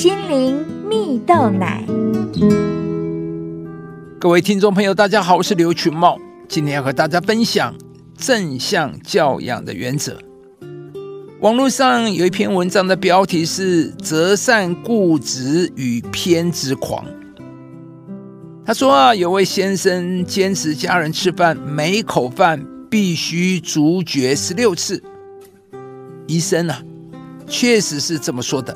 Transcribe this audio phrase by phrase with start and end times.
[0.00, 1.84] 心灵蜜豆奶。
[4.18, 7.74] 各位听众朋友，大家好，我是刘群茂，今天要和大家分享
[8.16, 10.18] 正向教养的原则。
[11.40, 17.04] 网络上有一篇文章的标题是“择善固执与偏执狂”。
[18.64, 25.02] 他说啊，有位先生坚持家人吃饭，每一口饭必须咀嚼十六次。
[26.26, 26.82] 医生啊，
[27.46, 28.74] 确实是这么说的。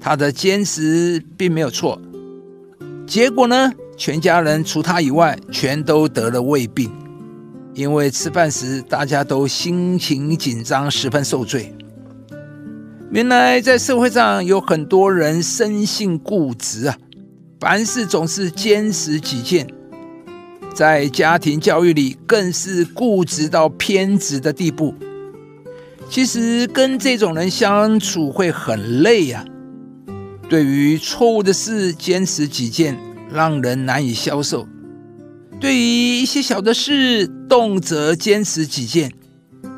[0.00, 2.00] 他的坚持并没有错，
[3.06, 6.90] 结果呢，全家人除他以外，全都得了胃病。
[7.74, 11.72] 因为吃饭时大家都心情紧张，十分受罪。
[13.10, 16.96] 原来在社会上有很多人生性固执啊，
[17.60, 19.66] 凡事总是坚持己见，
[20.74, 24.94] 在家庭教育里更是固执到偏执的地步。
[26.08, 29.44] 其实跟这种人相处会很累呀。
[30.50, 32.98] 对于错误的事坚持己见，
[33.32, 34.66] 让人难以消受。
[35.60, 39.12] 对于一些小的事，动辄坚持己见，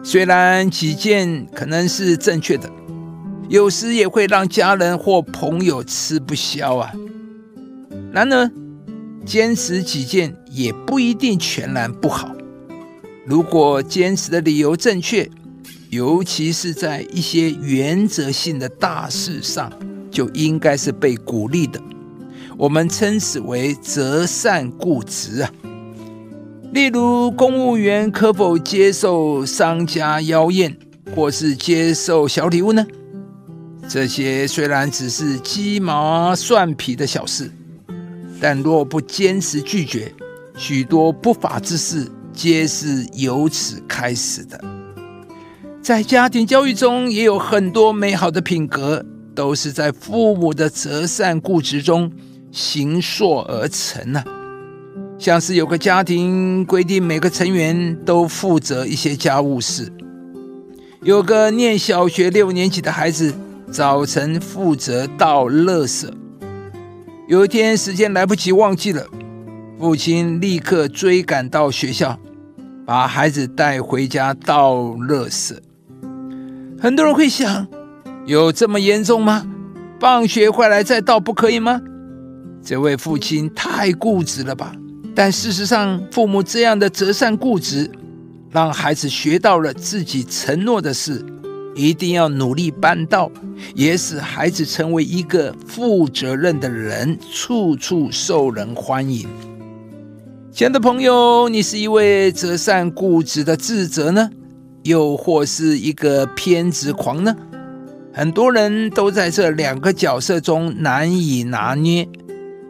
[0.02, 2.72] 虽然己见可能是正确的，
[3.50, 6.90] 有时也会让家人或朋友吃不消啊。
[8.10, 8.50] 然而，
[9.26, 12.34] 坚持己见也不一定全然不好。
[13.26, 15.28] 如果坚持的理由正确，
[15.90, 19.70] 尤其是在一些原则性的大事上，
[20.12, 21.80] 就应该是被鼓励的。
[22.56, 25.50] 我们称此为择善固执啊。
[26.72, 30.76] 例如，公务员可否接受商家邀宴，
[31.14, 32.86] 或是接受小礼物呢？
[33.88, 37.50] 这些虽然只是鸡毛蒜皮的小事，
[38.40, 40.12] 但若不坚持拒绝，
[40.56, 44.58] 许多不法之事皆是由此开始的。
[45.82, 49.04] 在家庭教育中，也有很多美好的品格，
[49.34, 52.10] 都是在父母的择善固执中
[52.50, 54.22] 形塑而成呢。
[55.18, 59.92] 像是有个家庭规定每个成员都负责一些家务事，
[61.02, 63.32] 有个念小学六年级的孩子
[63.70, 66.10] 早晨负责倒垃圾。
[67.28, 69.06] 有一天时间来不及忘记了，
[69.78, 72.18] 父亲立刻追赶到学校，
[72.84, 75.56] 把孩子带回家倒垃圾。
[76.80, 77.66] 很多人会想，
[78.24, 79.44] 有这么严重吗？
[79.98, 81.80] 放学回来再倒不可以吗？
[82.64, 84.72] 这位父亲太固执了吧！
[85.14, 87.90] 但事实上，父母这样的择善固执，
[88.50, 91.24] 让孩子学到了自己承诺的事
[91.74, 93.28] 一定要努力办到，
[93.74, 99.28] 也使孩子成为一个负责任的人，处处受人欢迎。
[100.52, 104.30] 亲爱的朋友，你是一位择善固执的智者呢，
[104.84, 107.34] 又或是一个偏执狂呢？
[108.14, 112.06] 很多人都在这两个角色中难以拿捏，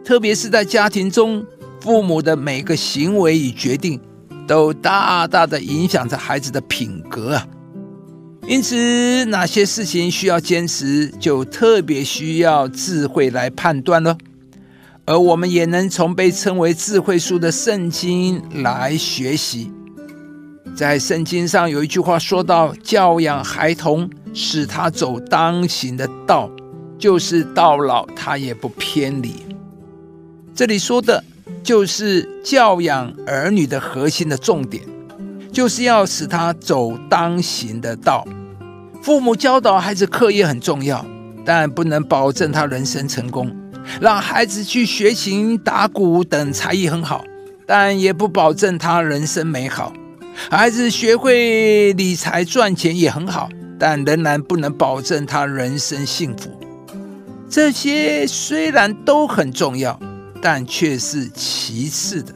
[0.05, 1.45] 特别是在家庭中。
[1.81, 3.99] 父母的每个行为与决定，
[4.47, 7.45] 都大大的影响着孩子的品格啊。
[8.47, 14.17] 因此，哪些事情需要坚持，就特别需要智慧来判断了。
[15.03, 19.69] 而我们也能从被称为智慧书的圣经来学习。
[20.75, 26.49] 在圣经上有一句话说到：“教养孩童，使他走当行的道，
[26.97, 29.35] 就是到老他也不偏离。”
[30.55, 31.23] 这里说的。
[31.61, 34.83] 就是教养儿女的核心的重点，
[35.49, 38.27] 就是要使他走当行的道。
[39.01, 41.05] 父母教导孩子课业很重要，
[41.45, 43.49] 但不能保证他人生成功。
[44.01, 47.23] 让孩子去学琴、打鼓等才艺很好，
[47.65, 49.93] 但也不保证他人生美好。
[50.49, 53.49] 孩子学会理财赚钱也很好，
[53.79, 56.49] 但仍然不能保证他人生幸福。
[57.49, 59.99] 这些虽然都很重要。
[60.45, 62.33] 但却是其次的。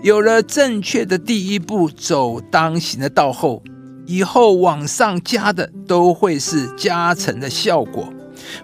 [0.00, 3.64] 有了正确的第一步，走当行的道后，
[4.06, 8.08] 以后往上加的都会是加成的效果，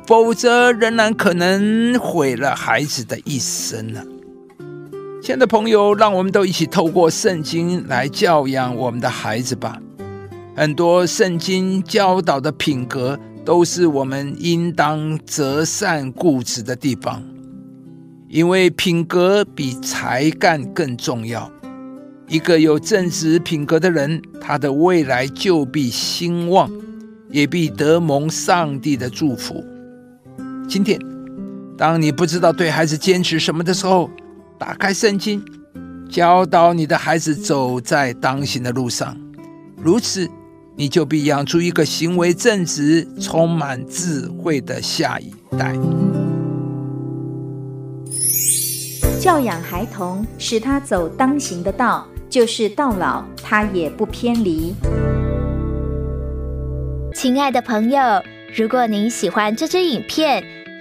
[0.07, 4.01] 否则仍然可能毁了孩子的一生呢。
[5.23, 9.81] 亲爱的朋友，让我们都一起透过圣经来教养我们的孩子吧。
[10.57, 17.23] 很多圣经教导的品格，都是我们应当择善固执的地方。
[18.29, 21.49] 因为品格比才干更重要。
[22.27, 26.69] 一个有正直品格的人，他的未来就必兴旺，
[27.31, 29.63] 也必得蒙上帝的祝福。
[30.69, 30.99] 今天，
[31.79, 34.11] 当你不知道对孩子坚持什么的时候，
[34.63, 35.45] 打开圣经，
[36.09, 39.17] 教导你的孩子走在当行的路上，
[39.77, 40.31] 如此
[40.77, 45.75] 你就必养出一个行为正直、充满智慧的下一代。
[49.21, 54.73] 教养孩童，使他走当行的道，就是到老他也不偏离。
[57.17, 58.01] 亲爱的朋友，
[58.57, 60.45] 如果您喜欢这支影片，